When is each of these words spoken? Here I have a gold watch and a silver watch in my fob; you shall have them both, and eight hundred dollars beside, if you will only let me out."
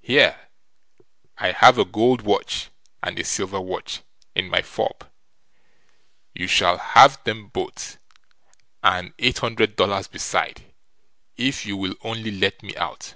Here 0.00 0.48
I 1.38 1.52
have 1.52 1.78
a 1.78 1.84
gold 1.84 2.22
watch 2.22 2.68
and 3.00 3.16
a 3.16 3.22
silver 3.24 3.60
watch 3.60 4.00
in 4.34 4.48
my 4.48 4.60
fob; 4.60 5.08
you 6.34 6.48
shall 6.48 6.78
have 6.78 7.22
them 7.22 7.46
both, 7.46 7.96
and 8.82 9.14
eight 9.20 9.38
hundred 9.38 9.76
dollars 9.76 10.08
beside, 10.08 10.74
if 11.36 11.64
you 11.64 11.76
will 11.76 11.94
only 12.02 12.32
let 12.32 12.60
me 12.64 12.74
out." 12.74 13.14